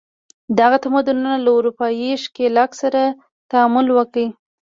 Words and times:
دغه 0.59 0.77
تمدنونو 0.83 1.37
له 1.45 1.51
اروپايي 1.57 2.11
ښکېلاک 2.23 2.71
سره 2.81 3.01
تعامل 3.51 3.87
وکړ. 3.97 4.25